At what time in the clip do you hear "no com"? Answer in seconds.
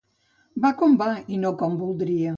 1.45-1.77